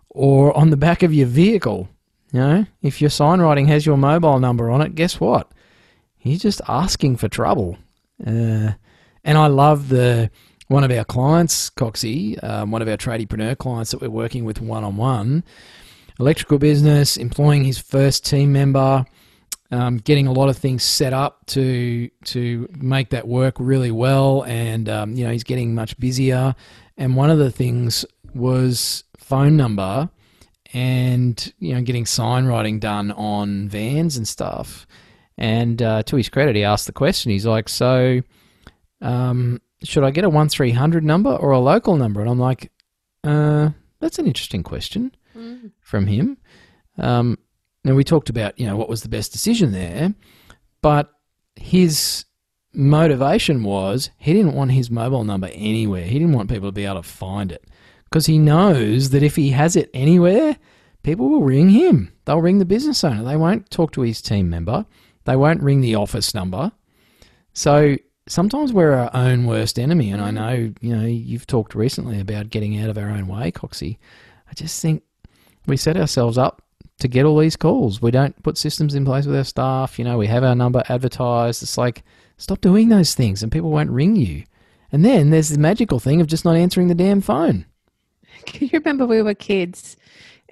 or 0.09 0.55
on 0.55 0.69
the 0.69 0.77
back 0.77 1.01
of 1.01 1.11
your 1.11 1.25
vehicle. 1.25 1.89
You 2.31 2.39
know, 2.39 2.65
if 2.83 3.01
your 3.01 3.09
sign 3.09 3.41
writing 3.41 3.67
has 3.67 3.83
your 3.83 3.97
mobile 3.97 4.39
number 4.39 4.69
on 4.69 4.81
it, 4.81 4.93
guess 4.93 5.19
what? 5.19 5.51
He's 6.17 6.39
just 6.39 6.61
asking 6.67 7.17
for 7.17 7.27
trouble. 7.27 7.79
Uh, 8.23 8.73
and 9.23 9.37
I 9.39 9.47
love 9.47 9.89
the 9.89 10.29
one 10.67 10.83
of 10.83 10.91
our 10.91 11.03
clients, 11.03 11.71
Coxie, 11.71 12.43
um, 12.43 12.69
one 12.69 12.83
of 12.83 12.87
our 12.87 12.97
tradiepreneur 12.97 13.57
clients 13.57 13.89
that 13.89 14.01
we're 14.01 14.09
working 14.11 14.45
with 14.45 14.61
one 14.61 14.83
on 14.83 14.97
one, 14.97 15.43
electrical 16.19 16.59
business, 16.59 17.17
employing 17.17 17.63
his 17.63 17.79
first 17.79 18.23
team 18.23 18.53
member 18.53 19.03
um, 19.75 19.97
getting 19.97 20.27
a 20.27 20.31
lot 20.31 20.47
of 20.49 20.57
things 20.57 20.83
set 20.83 21.13
up 21.13 21.45
to 21.47 22.09
to 22.25 22.69
make 22.77 23.09
that 23.09 23.27
work 23.27 23.55
really 23.59 23.91
well, 23.91 24.43
and 24.45 24.87
um, 24.89 25.13
you 25.15 25.25
know 25.25 25.31
he's 25.31 25.43
getting 25.43 25.75
much 25.75 25.97
busier. 25.99 26.55
And 26.97 27.15
one 27.15 27.29
of 27.29 27.37
the 27.39 27.51
things 27.51 28.05
was 28.33 29.03
phone 29.17 29.57
number, 29.57 30.09
and 30.73 31.53
you 31.59 31.73
know 31.73 31.81
getting 31.81 32.05
sign 32.05 32.45
writing 32.45 32.79
done 32.79 33.11
on 33.11 33.67
vans 33.69 34.17
and 34.17 34.27
stuff. 34.27 34.87
And 35.37 35.81
uh, 35.81 36.03
to 36.03 36.15
his 36.15 36.29
credit, 36.29 36.55
he 36.55 36.63
asked 36.63 36.85
the 36.87 36.93
question. 36.93 37.31
He's 37.31 37.45
like, 37.45 37.67
"So, 37.69 38.21
um, 39.01 39.61
should 39.83 40.03
I 40.03 40.11
get 40.11 40.23
a 40.23 40.29
one 40.29 40.49
three 40.49 40.71
hundred 40.71 41.03
number 41.03 41.31
or 41.35 41.51
a 41.51 41.59
local 41.59 41.97
number?" 41.97 42.21
And 42.21 42.29
I'm 42.29 42.39
like, 42.39 42.71
uh, 43.23 43.69
"That's 43.99 44.19
an 44.19 44.27
interesting 44.27 44.63
question 44.63 45.11
Mm. 45.37 45.71
from 45.81 46.07
him." 46.07 46.37
Um, 46.97 47.37
now 47.85 47.93
we 47.93 48.03
talked 48.03 48.29
about 48.29 48.59
you 48.59 48.65
know 48.65 48.75
what 48.75 48.89
was 48.89 49.03
the 49.03 49.09
best 49.09 49.31
decision 49.31 49.71
there, 49.71 50.13
but 50.81 51.11
his 51.55 52.25
motivation 52.73 53.63
was 53.63 54.09
he 54.17 54.33
didn't 54.33 54.55
want 54.55 54.71
his 54.71 54.91
mobile 54.91 55.23
number 55.23 55.49
anywhere. 55.53 56.03
He 56.03 56.19
didn't 56.19 56.33
want 56.33 56.49
people 56.49 56.67
to 56.67 56.73
be 56.73 56.85
able 56.85 57.01
to 57.01 57.03
find 57.03 57.51
it 57.51 57.63
because 58.05 58.25
he 58.25 58.39
knows 58.39 59.11
that 59.11 59.23
if 59.23 59.35
he 59.35 59.51
has 59.51 59.75
it 59.75 59.91
anywhere, 59.93 60.57
people 61.03 61.29
will 61.29 61.43
ring 61.43 61.69
him. 61.69 62.11
They'll 62.25 62.41
ring 62.41 62.57
the 62.57 62.65
business 62.65 63.03
owner. 63.03 63.23
They 63.23 63.37
won't 63.37 63.69
talk 63.69 63.91
to 63.93 64.01
his 64.01 64.21
team 64.21 64.49
member. 64.49 64.85
They 65.25 65.35
won't 65.35 65.61
ring 65.61 65.81
the 65.81 65.95
office 65.95 66.33
number. 66.33 66.71
So 67.53 67.97
sometimes 68.27 68.73
we're 68.73 68.93
our 68.93 69.11
own 69.13 69.45
worst 69.45 69.77
enemy. 69.77 70.11
And 70.11 70.21
I 70.21 70.31
know, 70.31 70.73
you 70.81 70.95
know, 70.95 71.05
you've 71.05 71.47
talked 71.47 71.75
recently 71.75 72.19
about 72.19 72.49
getting 72.49 72.79
out 72.79 72.89
of 72.89 72.97
our 72.97 73.09
own 73.09 73.27
way, 73.27 73.51
Coxie. 73.51 73.99
I 74.49 74.53
just 74.55 74.81
think 74.81 75.03
we 75.67 75.77
set 75.77 75.97
ourselves 75.97 76.37
up 76.37 76.64
to 76.99 77.07
get 77.07 77.25
all 77.25 77.37
these 77.37 77.55
calls. 77.55 78.01
We 78.01 78.11
don't 78.11 78.41
put 78.43 78.57
systems 78.57 78.95
in 78.95 79.05
place 79.05 79.25
with 79.25 79.35
our 79.35 79.43
staff. 79.43 79.99
You 79.99 80.05
know, 80.05 80.17
we 80.17 80.27
have 80.27 80.43
our 80.43 80.55
number 80.55 80.83
advertised. 80.87 81.61
It's 81.61 81.77
like, 81.77 82.03
stop 82.37 82.61
doing 82.61 82.89
those 82.89 83.13
things 83.13 83.43
and 83.43 83.51
people 83.51 83.71
won't 83.71 83.89
ring 83.89 84.15
you. 84.15 84.43
And 84.91 85.03
then 85.03 85.29
there's 85.29 85.49
the 85.49 85.59
magical 85.59 85.99
thing 85.99 86.21
of 86.21 86.27
just 86.27 86.45
not 86.45 86.55
answering 86.55 86.87
the 86.87 86.95
damn 86.95 87.21
phone. 87.21 87.65
Can 88.45 88.67
you 88.67 88.79
remember 88.79 89.05
we 89.05 89.21
were 89.21 89.33
kids? 89.33 89.97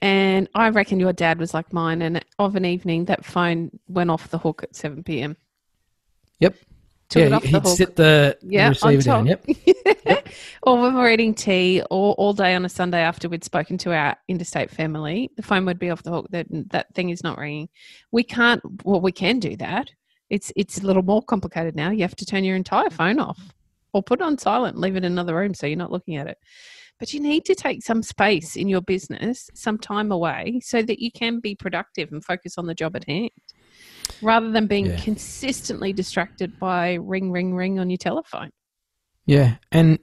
And 0.01 0.50
I 0.53 0.69
reckon 0.69 1.00
your 1.00 1.13
dad 1.13 1.39
was 1.39 1.53
like 1.53 1.71
mine. 1.71 2.01
And 2.01 2.23
of 2.39 2.55
an 2.55 2.65
evening, 2.65 3.05
that 3.05 3.23
phone 3.23 3.71
went 3.88 4.09
off 4.09 4.29
the 4.29 4.38
hook 4.38 4.63
at 4.63 4.75
7 4.75 5.03
p.m. 5.03 5.38
Yep. 6.39 6.55
Took 7.13 7.29
yeah, 7.29 7.39
he'd 7.41 7.51
hook. 7.51 7.67
sit 7.67 7.96
the, 7.96 8.36
the 8.41 8.48
Yeah, 8.48 8.65
on 8.82 8.96
receiver 8.96 9.01
down. 9.03 9.27
top. 9.27 9.39
Yep. 9.48 10.27
or 10.63 10.82
when 10.82 10.96
we're 10.96 11.12
eating 11.12 11.36
tea 11.36 11.82
or 11.91 12.13
all 12.15 12.34
day 12.34 12.55
on 12.55 12.65
a 12.65 12.70
Sunday 12.70 13.01
after 13.01 13.29
we'd 13.29 13.43
spoken 13.43 13.77
to 13.79 13.93
our 13.93 14.17
interstate 14.27 14.72
family, 14.72 15.29
the 15.36 15.43
phone 15.43 15.65
would 15.65 15.77
be 15.77 15.91
off 15.91 16.01
the 16.01 16.10
hook. 16.10 16.25
That 16.32 16.48
that 16.72 16.93
thing 16.96 17.12
is 17.12 17.24
not 17.24 17.38
ringing. 17.38 17.70
We 18.12 18.24
can't. 18.24 18.62
Well, 18.84 19.00
we 19.00 19.12
can 19.12 19.39
do 19.39 19.55
that. 19.58 19.91
It's 20.32 20.51
it's 20.55 20.79
a 20.79 20.88
little 20.88 21.03
more 21.03 21.22
complicated 21.22 21.75
now. 21.75 21.91
You 21.91 22.01
have 22.01 22.15
to 22.15 22.25
turn 22.25 22.43
your 22.43 22.55
entire 22.55 22.89
phone 22.89 23.20
off 23.20 23.39
or 23.93 24.01
put 24.01 24.20
it 24.20 24.24
on 24.24 24.39
silent, 24.39 24.79
leave 24.79 24.96
it 24.96 25.05
in 25.05 25.12
another 25.12 25.36
room 25.36 25.53
so 25.53 25.67
you're 25.67 25.77
not 25.77 25.91
looking 25.91 26.15
at 26.15 26.25
it. 26.25 26.39
But 27.00 27.13
you 27.13 27.20
need 27.20 27.46
to 27.46 27.53
take 27.53 27.84
some 27.84 28.01
space 28.01 28.55
in 28.55 28.67
your 28.67 28.82
business, 28.82 29.50
some 29.53 29.77
time 29.77 30.12
away, 30.12 30.62
so 30.63 30.82
that 30.82 31.00
you 31.00 31.12
can 31.12 31.39
be 31.39 31.53
productive 31.53 32.12
and 32.12 32.25
focus 32.25 32.58
on 32.58 32.65
the 32.65 32.74
job 32.74 32.96
at 32.96 33.03
hand, 33.08 33.29
rather 34.22 34.51
than 34.51 34.67
being 34.67 34.88
Yeah. 34.88 34.98
consistently 34.98 35.93
distracted 35.93 36.60
by 36.60 36.93
ring, 36.96 37.32
ring, 37.32 37.53
ring 37.53 37.79
on 37.79 37.89
your 37.89 37.98
telephone. 37.98 38.51
Yeah, 39.25 39.55
and 39.72 40.00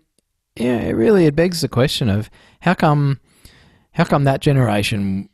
yeah, 0.56 0.78
it 0.80 0.92
really 0.92 1.26
it 1.26 1.36
begs 1.36 1.60
the 1.60 1.68
question 1.68 2.08
of 2.08 2.30
how 2.60 2.74
come 2.74 3.20
how 3.92 4.04
come 4.04 4.24
that 4.24 4.40
generation 4.40 5.28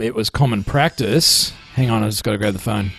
it 0.00 0.14
was 0.14 0.30
common 0.30 0.64
practice. 0.64 1.52
Hang 1.74 1.90
on, 1.90 2.02
I 2.02 2.06
just 2.08 2.24
got 2.24 2.32
to 2.32 2.38
grab 2.38 2.52
the 2.54 2.58
phone. 2.58 2.92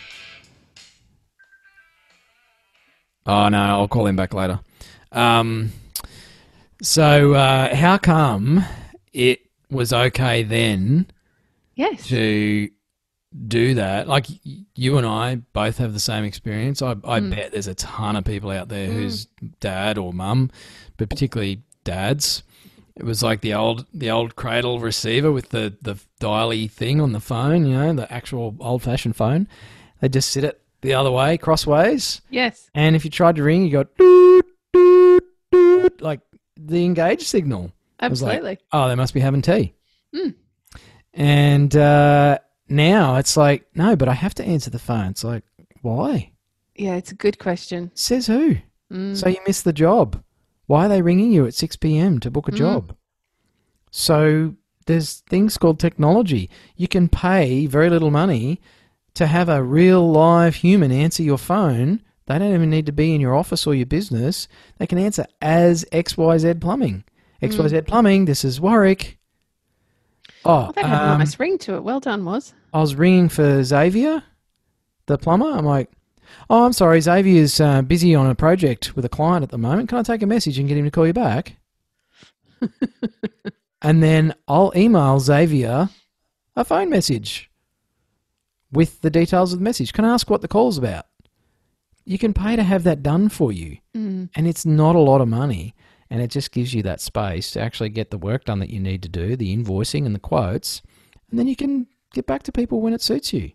Oh 3.26 3.50
no, 3.50 3.58
I'll 3.60 3.88
call 3.88 4.08
him 4.08 4.16
back 4.16 4.34
later. 4.34 4.60
Um, 5.12 5.72
so 6.82 7.34
uh, 7.34 7.76
how 7.76 7.98
come 7.98 8.66
it 9.14 9.42
was 9.70 9.94
okay 9.94 10.44
then 10.44 11.08
Yes. 11.76 12.08
to 12.08 12.70
do 13.48 13.76
that. 13.76 14.08
Like 14.08 14.26
you 14.76 14.98
and 14.98 15.08
I 15.08 15.36
both 15.54 15.78
have 15.78 15.94
the 15.94 16.00
same 16.00 16.24
experience. 16.24 16.82
I, 16.82 16.92
I 17.04 17.20
Mm. 17.20 17.30
bet 17.32 17.52
there's 17.52 17.68
a 17.68 17.76
ton 17.76 18.16
of 18.16 18.26
people 18.26 18.52
out 18.52 18.68
there 18.70 18.90
Mm. 18.90 18.94
whose 18.94 19.28
dad 19.60 19.98
or 19.98 20.12
mum, 20.14 20.52
but 20.98 21.10
particularly 21.10 21.62
dads, 21.84 22.44
it 22.96 23.04
was 23.04 23.24
like 23.24 23.42
the 23.42 23.54
old 23.54 23.86
the 23.94 24.12
old 24.12 24.36
cradle 24.36 24.80
receiver 24.80 25.32
with 25.32 25.50
the 25.50 25.74
the 25.82 25.96
dialy 26.20 26.70
thing 26.70 27.00
on 27.00 27.14
the 27.14 27.20
phone. 27.22 27.66
You 27.66 27.74
know, 27.74 27.94
the 27.94 28.12
actual 28.12 28.56
old 28.60 28.84
fashioned 28.84 29.16
phone. 29.16 29.48
They 30.02 30.10
just 30.10 30.30
sit 30.30 30.44
it 30.44 30.60
the 30.82 30.94
other 30.96 31.12
way, 31.12 31.38
crossways, 31.38 32.22
Yes. 32.32 32.70
and 32.74 32.96
if 32.96 33.06
you 33.06 33.12
tried 33.12 33.36
to 33.38 33.44
ring, 33.44 33.64
you 33.64 33.72
got 33.72 33.96
doot 33.98 34.46
doot 34.74 35.24
doot, 35.52 36.02
like 36.02 36.20
the 36.60 36.84
engage 36.86 37.22
signal 37.22 37.72
was 38.02 38.22
like, 38.24 38.32
Absolutely. 38.40 38.58
oh, 38.74 38.88
they 38.90 38.96
must 38.96 39.14
be 39.14 39.20
having 39.20 39.42
tea. 39.44 39.74
Mm. 40.16 40.34
And 41.14 41.76
uh, 41.76 42.40
now 42.72 43.16
it's 43.18 43.38
like, 43.38 43.68
no, 43.76 43.96
but 43.96 44.08
I 44.10 44.14
have 44.14 44.34
to 44.36 44.44
answer 44.46 44.70
the 44.72 44.80
phone. 44.80 45.08
It's 45.12 45.24
like, 45.24 45.44
why? 45.82 46.32
yeah, 46.76 46.96
it's 46.96 47.12
a 47.12 47.16
good 47.16 47.38
question. 47.38 47.92
Says 47.94 48.26
who? 48.28 48.56
Mm. 48.92 49.16
So 49.16 49.30
you 49.30 49.38
missed 49.46 49.66
the 49.66 49.74
job. 49.74 50.24
Why 50.66 50.86
are 50.86 50.90
they 50.90 51.02
ringing 51.02 51.32
you 51.32 51.46
at 51.46 51.54
6 51.54 51.76
p.m. 51.76 52.20
to 52.22 52.32
book 52.32 52.48
a 52.48 52.52
Mm. 52.52 52.58
job? 52.58 52.96
So 53.92 54.56
there's 54.86 55.20
things 55.30 55.58
called 55.58 55.80
technology. 55.80 56.50
You 56.76 56.88
can 56.88 57.08
pay 57.10 57.66
very 57.68 57.90
little 57.90 58.12
money 58.12 58.60
to 59.16 59.28
have 59.28 59.50
a 59.50 59.62
real 59.64 60.10
live 60.12 60.56
human 60.56 60.92
answer 60.92 61.24
your 61.24 61.38
phone. 61.38 62.02
They 62.28 62.40
don't 62.40 62.54
even 62.54 62.70
need 62.70 62.86
to 62.86 62.92
be 62.92 63.14
in 63.14 63.22
your 63.22 63.36
office 63.36 63.68
or 63.68 63.76
your 63.76 63.86
business. 63.86 64.48
They 64.78 64.88
can 64.88 64.98
answer 64.98 65.26
as 65.42 65.86
XYZ 65.92 66.62
Plumbing. 66.62 67.04
XYZ 67.42 67.86
Plumbing, 67.86 68.26
this 68.26 68.46
is 68.46 68.62
Warwick. 68.62 69.18
Oh, 70.46 70.68
Oh, 70.70 70.72
that 70.74 70.86
had 70.86 71.02
a 71.02 71.12
um, 71.12 71.20
nice 71.20 71.40
ring 71.40 71.58
to 71.60 71.76
it. 71.76 71.84
Well 71.84 72.00
done, 72.00 72.26
Waz. 72.26 72.54
I 72.74 72.80
was 72.80 72.96
ringing 72.96 73.30
for 73.30 73.64
Xavier, 73.64 74.24
the 75.06 75.18
plumber. 75.18 75.46
I'm 75.52 75.66
like, 75.66 75.90
oh, 76.50 76.66
I'm 76.66 76.74
sorry, 76.74 77.00
Xavier's 77.02 77.60
uh, 77.60 77.82
busy 77.82 78.16
on 78.16 78.28
a 78.28 78.36
project 78.36 78.96
with 78.96 79.06
a 79.06 79.10
client 79.10 79.44
at 79.44 79.50
the 79.50 79.58
moment. 79.58 79.90
Can 79.90 79.98
I 80.00 80.04
take 80.04 80.22
a 80.22 80.28
message 80.28 80.58
and 80.58 80.68
get 80.68 80.78
him 80.78 80.86
to 80.86 80.92
call 80.92 81.06
you 81.06 81.14
back? 81.14 81.58
and 83.82 84.02
then 84.04 84.34
I'll 84.48 84.72
email 84.76 85.20
Xavier 85.20 85.90
a 86.56 86.64
phone 86.66 86.90
message 86.90 87.50
with 88.72 89.02
the 89.02 89.10
details 89.10 89.54
of 89.54 89.60
the 89.60 89.64
message. 89.64 89.94
Can 89.94 90.06
I 90.06 90.14
ask 90.14 90.30
what 90.30 90.42
the 90.42 90.48
call's 90.48 90.78
about? 90.78 91.06
You 92.06 92.18
can 92.18 92.34
pay 92.34 92.56
to 92.56 92.64
have 92.64 92.84
that 92.84 93.04
done 93.04 93.30
for 93.30 93.52
you, 93.52 93.78
Mm. 93.96 94.30
and 94.36 94.48
it's 94.48 94.66
not 94.66 94.96
a 94.96 95.00
lot 95.00 95.22
of 95.22 95.28
money. 95.28 95.76
And 96.12 96.22
it 96.22 96.30
just 96.30 96.52
gives 96.52 96.74
you 96.74 96.84
that 96.84 97.02
space 97.02 97.52
to 97.52 97.62
actually 97.62 97.90
get 97.90 98.12
the 98.12 98.18
work 98.18 98.44
done 98.46 98.60
that 98.60 98.70
you 98.70 98.80
need 98.80 99.02
to 99.04 99.10
do, 99.10 99.36
the 99.38 99.56
invoicing 99.56 100.06
and 100.06 100.14
the 100.14 100.20
quotes, 100.20 100.82
and 101.30 101.40
then 101.40 101.48
you 101.48 101.56
can 101.56 101.88
get 102.14 102.28
back 102.28 102.44
to 102.44 102.52
people 102.52 102.82
when 102.82 102.94
it 102.94 103.02
suits 103.02 103.32
you. 103.32 103.54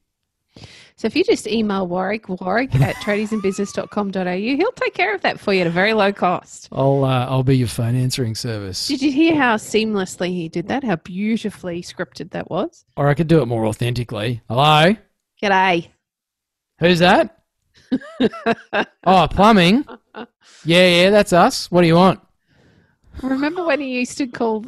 So 0.97 1.07
if 1.07 1.15
you 1.15 1.23
just 1.23 1.47
email 1.47 1.87
Warwick, 1.87 2.31
warwick 2.31 2.75
at 2.77 2.95
tradiesinbusiness.com.au, 3.05 4.37
he'll 4.57 4.73
take 4.73 4.95
care 4.95 5.15
of 5.15 5.21
that 5.21 5.39
for 5.39 5.53
you 5.53 5.61
at 5.61 5.67
a 5.67 5.71
very 5.71 5.93
low 5.93 6.15
cost. 6.15 6.69
I'll 6.73 7.05
uh, 7.05 7.27
I'll 7.27 7.43
be 7.43 7.59
your 7.59 7.69
phone 7.69 7.95
answering 7.95 8.35
service, 8.35 8.89
Did 8.89 9.03
you 9.03 9.13
hear 9.13 9.37
how 9.37 9.57
seamlessly 9.57 10.29
he 10.29 10.49
did 10.49 10.69
that? 10.69 10.83
How 10.83 10.97
beautifully 10.97 11.83
scripted 11.83 12.31
that 12.31 12.51
was? 12.51 12.87
or 12.97 13.09
I 13.09 13.15
could 13.15 13.29
do 13.29 13.43
it 13.43 13.47
more 13.47 13.67
authentically. 13.67 14.41
Hello, 14.49 14.97
G'day. 15.43 15.89
who's 16.79 17.01
that? 17.01 17.43
oh, 19.05 19.29
plumbing. 19.31 19.85
Yeah, 20.65 20.89
yeah, 20.89 21.11
that's 21.11 21.35
us. 21.35 21.71
What 21.71 21.83
do 21.83 21.87
you 21.87 21.95
want? 21.97 22.21
Remember 23.23 23.65
when 23.65 23.81
he 23.81 23.99
used 23.99 24.19
to 24.19 24.27
call 24.27 24.65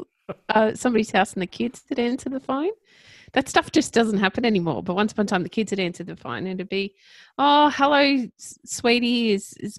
uh, 0.49 0.75
somebody's 0.75 1.11
house 1.11 1.33
and 1.35 1.43
the 1.43 1.47
kids 1.47 1.83
would 1.89 1.99
answer 1.99 2.29
the 2.29 2.41
phone? 2.41 2.71
That 3.33 3.49
stuff 3.49 3.71
just 3.73 3.93
doesn't 3.93 4.19
happen 4.19 4.45
anymore. 4.45 4.83
But 4.83 4.95
once 4.95 5.13
upon 5.13 5.27
a 5.27 5.29
time, 5.29 5.43
the 5.43 5.49
kids 5.51 5.71
had 5.71 5.81
answered 5.81 6.07
the 6.07 6.17
phone 6.17 6.47
and 6.47 6.61
it'd 6.61 6.69
be, 6.69 6.95
oh, 7.37 7.71
hello, 7.75 8.27
sweetie. 8.65 9.33
Is, 9.33 9.53
is 9.61 9.79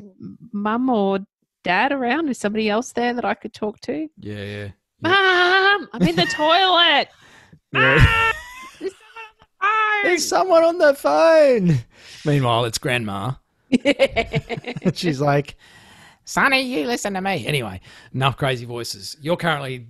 mum 0.51 0.89
or 0.89 1.19
dad 1.63 1.91
around? 1.91 2.29
Is 2.29 2.38
somebody 2.38 2.69
else 2.69 2.91
there 2.93 3.13
that 3.13 3.25
I 3.25 3.33
could 3.33 3.53
talk 3.53 3.79
to? 3.81 4.07
Yeah, 4.19 4.43
yeah. 4.43 4.67
Mum, 5.01 5.89
I'm 5.93 6.01
in 6.07 6.15
the 6.15 6.25
toilet. 6.31 7.07
yeah. 7.73 8.31
There's 8.79 8.93
someone 8.93 9.33
on 9.61 10.03
There's 10.03 10.27
someone 10.27 10.63
on 10.63 10.77
the 10.77 10.93
phone. 10.93 11.77
Meanwhile, 12.25 12.65
it's 12.65 12.77
grandma. 12.77 13.31
phone. 13.71 14.73
She's 14.93 15.19
like, 15.21 15.55
Sonny, 16.29 16.62
you 16.62 16.86
listen 16.86 17.15
to 17.15 17.21
me. 17.21 17.48
Anyway, 17.48 17.81
enough 18.13 18.38
crazy 18.38 18.63
voices. 18.65 19.17
You're 19.19 19.36
currently 19.36 19.88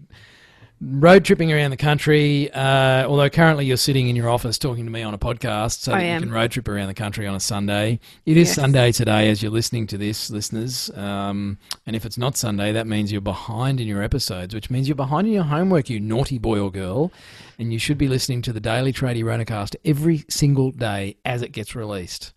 road 0.82 1.26
tripping 1.26 1.52
around 1.52 1.72
the 1.72 1.76
country, 1.78 2.50
uh, 2.54 3.06
although 3.06 3.30
currently 3.30 3.66
you're 3.66 3.76
sitting 3.76 4.08
in 4.08 4.16
your 4.16 4.30
office 4.30 4.58
talking 4.58 4.86
to 4.86 4.92
me 4.92 5.02
on 5.04 5.14
a 5.14 5.18
podcast 5.18 5.82
so 5.82 5.92
I 5.92 6.00
that 6.00 6.06
am. 6.06 6.22
you 6.22 6.28
can 6.28 6.34
road 6.34 6.52
trip 6.52 6.70
around 6.70 6.88
the 6.88 6.94
country 6.94 7.28
on 7.28 7.36
a 7.36 7.42
Sunday. 7.42 8.00
It 8.26 8.38
is 8.38 8.48
Yes. 8.48 8.56
Sunday 8.56 8.94
today 8.94 9.30
as 9.30 9.44
you're 9.44 9.52
listening 9.52 9.86
to 9.88 9.98
this, 9.98 10.30
listeners. 10.32 10.90
Um, 10.96 11.58
and 11.86 11.94
if 11.98 12.06
it's 12.06 12.18
not 12.18 12.38
Sunday, 12.38 12.72
that 12.72 12.88
means 12.88 13.12
you're 13.12 13.20
behind 13.20 13.82
in 13.82 13.88
your 13.88 14.02
episodes, 14.02 14.56
which 14.56 14.70
means 14.70 14.88
you're 14.88 14.96
behind 14.96 15.28
in 15.28 15.34
your 15.34 15.44
homework, 15.44 15.90
you 15.90 16.00
naughty 16.00 16.38
boy 16.38 16.58
or 16.58 16.72
girl. 16.72 17.12
And 17.60 17.74
you 17.74 17.80
should 17.80 17.98
be 17.98 18.08
listening 18.08 18.42
to 18.44 18.54
the 18.54 18.62
Daily 18.62 18.94
TradieRonaCast 18.94 19.76
every 19.84 20.24
single 20.30 20.72
day 20.72 21.18
as 21.26 21.42
it 21.42 21.52
gets 21.52 21.76
released. 21.76 22.32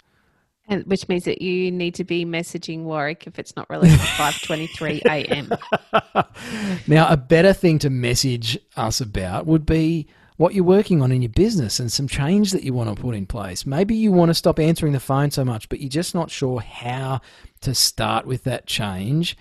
And 0.69 0.85
which 0.87 1.09
means 1.09 1.25
that 1.25 1.43
you 1.43 1.71
need 1.71 1.95
to 1.97 2.05
be 2.05 2.25
messaging 2.25 2.85
Warwick 2.85 3.27
if 3.27 3.39
it's 3.39 3.57
not 3.57 3.69
released 3.69 4.01
at 4.01 4.33
5.23 4.33 5.01
a.m. 5.07 5.53
now, 6.87 7.09
a 7.09 7.17
better 7.17 7.53
thing 7.53 7.79
to 7.81 7.91
message 7.91 8.59
us 8.77 9.01
about 9.01 9.47
would 9.47 9.67
be 9.67 10.07
what 10.37 10.55
you're 10.55 10.65
working 10.65 11.03
on 11.03 11.13
in 11.13 11.23
your 11.23 11.31
business 11.31 11.79
and 11.79 11.93
some 11.93 12.09
change 12.09 12.53
that 12.53 12.63
you 12.63 12.73
want 12.73 12.95
to 12.95 13.01
put 13.01 13.15
in 13.15 13.27
place. 13.27 13.67
Maybe 13.67 13.95
you 13.95 14.13
want 14.13 14.31
to 14.31 14.35
stop 14.35 14.59
answering 14.59 14.93
the 14.93 15.01
phone 15.01 15.31
so 15.31 15.45
much, 15.45 15.69
but 15.69 15.81
you're 15.81 15.89
just 15.89 16.15
not 16.15 16.31
sure 16.31 16.61
how 16.61 17.21
to 17.61 17.75
start 17.75 18.27
with 18.27 18.45
that 18.45 18.67
change. 18.67 19.37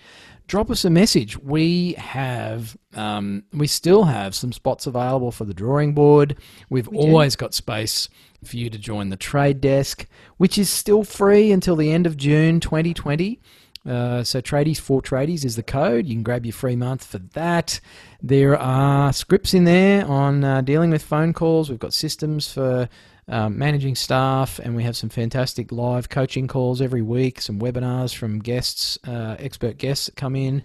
Drop 0.52 0.70
us 0.70 0.84
a 0.84 0.90
message. 0.90 1.38
We 1.38 1.94
have, 1.94 2.76
um, 2.92 3.44
we 3.54 3.66
still 3.66 4.04
have 4.04 4.34
some 4.34 4.52
spots 4.52 4.86
available 4.86 5.32
for 5.32 5.46
the 5.46 5.54
drawing 5.54 5.94
board. 5.94 6.36
We've 6.68 6.86
We 6.88 6.98
always 6.98 7.36
got 7.36 7.54
space 7.54 8.10
for 8.44 8.58
you 8.58 8.68
to 8.68 8.76
join 8.76 9.08
the 9.08 9.16
trade 9.16 9.62
desk, 9.62 10.06
which 10.36 10.58
is 10.58 10.68
still 10.68 11.04
free 11.04 11.52
until 11.52 11.74
the 11.74 11.90
end 11.90 12.06
of 12.06 12.18
June 12.18 12.60
2020. 12.60 13.40
Uh, 13.88 14.22
so 14.22 14.42
tradies 14.42 14.78
for 14.78 15.00
tradies 15.00 15.42
is 15.42 15.56
the 15.56 15.62
code. 15.62 16.06
You 16.06 16.16
can 16.16 16.22
grab 16.22 16.44
your 16.44 16.52
free 16.52 16.76
month 16.76 17.02
for 17.02 17.20
that. 17.32 17.80
There 18.22 18.58
are 18.58 19.10
scripts 19.14 19.54
in 19.54 19.64
there 19.64 20.06
on 20.06 20.44
uh, 20.44 20.60
dealing 20.60 20.90
with 20.90 21.02
phone 21.02 21.32
calls. 21.32 21.70
We've 21.70 21.78
got 21.78 21.94
systems 21.94 22.52
for 22.52 22.90
um, 23.28 23.58
managing 23.58 23.94
staff, 23.94 24.58
and 24.58 24.74
we 24.74 24.82
have 24.82 24.96
some 24.96 25.10
fantastic 25.10 25.72
live 25.72 26.08
coaching 26.08 26.48
calls 26.48 26.80
every 26.80 27.02
week. 27.02 27.40
Some 27.40 27.58
webinars 27.58 28.14
from 28.14 28.40
guests, 28.40 28.98
uh, 29.06 29.36
expert 29.38 29.78
guests 29.78 30.06
that 30.06 30.16
come 30.16 30.36
in. 30.36 30.64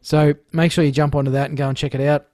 So 0.00 0.34
make 0.52 0.72
sure 0.72 0.84
you 0.84 0.92
jump 0.92 1.14
onto 1.14 1.30
that 1.30 1.48
and 1.48 1.56
go 1.56 1.68
and 1.68 1.76
check 1.76 1.94
it 1.94 2.00
out. 2.00 2.26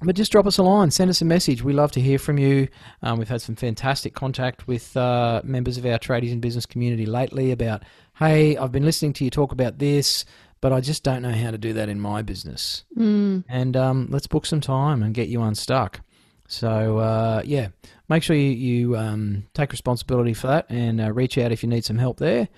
But 0.00 0.14
just 0.14 0.30
drop 0.30 0.46
us 0.46 0.58
a 0.58 0.62
line, 0.62 0.92
send 0.92 1.10
us 1.10 1.22
a 1.22 1.24
message. 1.24 1.64
We 1.64 1.72
love 1.72 1.90
to 1.92 2.00
hear 2.00 2.20
from 2.20 2.38
you. 2.38 2.68
Um, 3.02 3.18
we've 3.18 3.28
had 3.28 3.42
some 3.42 3.56
fantastic 3.56 4.14
contact 4.14 4.68
with 4.68 4.96
uh, 4.96 5.40
members 5.42 5.76
of 5.76 5.86
our 5.86 5.98
tradies 5.98 6.30
in 6.30 6.38
business 6.38 6.66
community 6.66 7.04
lately 7.04 7.50
about, 7.50 7.82
hey, 8.16 8.56
I've 8.56 8.70
been 8.70 8.84
listening 8.84 9.12
to 9.14 9.24
you 9.24 9.30
talk 9.30 9.50
about 9.50 9.78
this, 9.78 10.24
but 10.60 10.72
I 10.72 10.80
just 10.80 11.02
don't 11.02 11.22
know 11.22 11.32
how 11.32 11.50
to 11.50 11.58
do 11.58 11.72
that 11.72 11.88
in 11.88 11.98
my 11.98 12.22
business. 12.22 12.84
Mm. 12.96 13.44
And 13.48 13.76
um, 13.76 14.06
let's 14.10 14.28
book 14.28 14.46
some 14.46 14.60
time 14.60 15.02
and 15.02 15.14
get 15.14 15.28
you 15.28 15.42
unstuck. 15.42 16.00
So 16.48 16.98
uh, 16.98 17.42
yeah, 17.44 17.68
make 18.08 18.22
sure 18.22 18.34
you, 18.34 18.50
you 18.50 18.96
um, 18.96 19.46
take 19.54 19.70
responsibility 19.70 20.34
for 20.34 20.48
that 20.48 20.66
and 20.70 21.00
uh, 21.00 21.12
reach 21.12 21.38
out 21.38 21.52
if 21.52 21.62
you 21.62 21.68
need 21.68 21.84
some 21.84 21.98
help 21.98 22.18
there. 22.18 22.48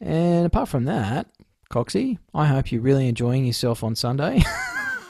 And 0.00 0.46
apart 0.46 0.68
from 0.68 0.84
that, 0.84 1.26
Coxie, 1.70 2.18
I 2.34 2.46
hope 2.46 2.70
you're 2.70 2.82
really 2.82 3.08
enjoying 3.08 3.44
yourself 3.44 3.82
on 3.82 3.96
Sunday. 3.96 4.42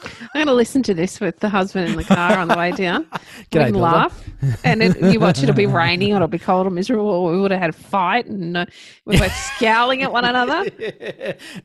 I'm 0.01 0.29
going 0.33 0.47
to 0.47 0.53
listen 0.53 0.81
to 0.83 0.93
this 0.93 1.19
with 1.19 1.39
the 1.39 1.49
husband 1.49 1.89
in 1.89 1.97
the 1.97 2.03
car 2.05 2.37
on 2.37 2.47
the 2.47 2.57
way 2.57 2.71
down. 2.71 3.05
we 3.11 3.17
G'day, 3.51 3.65
can 3.65 3.73
laugh. 3.73 4.29
And 4.63 4.81
it, 4.81 5.01
you 5.01 5.19
watch 5.19 5.43
it'll 5.43 5.53
be 5.53 5.65
raining 5.65 6.13
or 6.13 6.17
it'll 6.17 6.29
be 6.29 6.39
cold 6.39 6.65
or 6.65 6.69
miserable 6.69 7.09
or 7.09 7.33
we 7.33 7.39
would 7.39 7.51
have 7.51 7.59
had 7.59 7.69
a 7.71 7.73
fight 7.73 8.25
and 8.25 8.55
uh, 8.55 8.65
we're 9.03 9.19
both 9.19 9.35
scowling 9.57 10.01
at 10.03 10.13
one 10.13 10.23
another. 10.23 10.69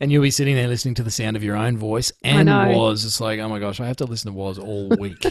and 0.01 0.11
you'll 0.11 0.23
be 0.23 0.33
sitting 0.33 0.57
there 0.57 0.67
listening 0.67 0.95
to 0.95 1.05
the 1.05 1.11
sound 1.11 1.37
of 1.37 1.45
your 1.45 1.57
own 1.57 1.77
voice 1.77 2.11
and 2.25 2.49
Waz. 2.49 3.05
It's 3.05 3.21
like, 3.21 3.39
oh 3.39 3.49
my 3.49 3.61
gosh, 3.61 3.81
I 3.81 3.87
have 3.87 3.97
to 3.99 4.07
listen 4.07 4.33
to 4.33 4.37
Waz 4.37 4.59
all 4.59 4.89
week. 4.89 5.25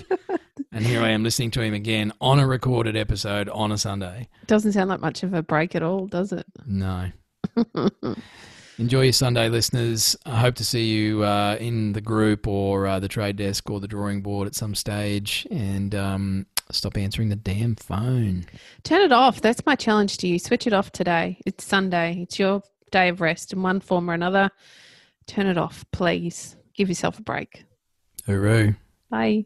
And 0.74 0.86
here 0.86 1.02
I 1.02 1.10
am 1.10 1.24
listening 1.24 1.52
to 1.52 1.62
him 1.62 1.74
again 1.74 2.12
on 2.20 2.40
a 2.40 2.48
recorded 2.48 2.96
episode 2.98 3.48
on 3.50 3.72
a 3.72 3.78
Sunday. 3.78 4.28
Doesn't 4.48 4.74
sound 4.74 4.90
like 4.90 5.02
much 5.02 5.24
of 5.24 5.34
a 5.34 5.44
break 5.44 5.76
at 5.76 5.84
all, 5.84 6.08
does 6.08 6.32
it? 6.32 6.46
No. 6.66 7.12
Enjoy 8.80 9.02
your 9.02 9.14
Sunday, 9.14 9.50
listeners. 9.50 10.16
I 10.26 10.40
hope 10.40 10.56
to 10.56 10.66
see 10.66 10.90
you 10.90 11.24
uh, 11.24 11.58
in 11.60 11.94
the 11.94 12.02
group 12.02 12.48
or 12.48 12.88
uh, 12.88 13.00
the 13.00 13.08
trade 13.08 13.36
desk 13.36 13.70
or 13.70 13.80
the 13.80 13.88
drawing 13.88 14.22
board 14.22 14.48
at 14.48 14.56
some 14.56 14.74
stage. 14.74 15.48
And 15.52 15.94
um, 15.94 16.48
stop 16.72 16.98
answering 16.98 17.30
the 17.30 17.36
damn 17.36 17.76
phone. 17.76 18.46
Turn 18.84 19.02
it 19.02 19.12
off. 19.12 19.42
That's 19.42 19.64
my 19.68 19.76
challenge 19.76 20.18
to 20.18 20.28
you. 20.28 20.40
Switch 20.40 20.66
it 20.66 20.74
off 20.74 20.92
today. 20.92 21.38
It's 21.46 21.64
Sunday. 21.64 22.22
It's 22.24 22.40
your 22.40 22.64
day 22.92 23.10
of 23.10 23.22
rest 23.22 23.54
in 23.54 23.62
one 23.62 23.80
form 23.80 24.10
or 24.10 24.14
another. 24.14 24.50
Turn 25.28 25.46
it 25.46 25.58
off, 25.58 25.86
please. 25.92 26.56
Give 26.74 26.90
yourself 26.90 27.20
a 27.20 27.22
break. 27.22 27.66
Hooroo. 28.28 28.76
Bye. 29.12 29.46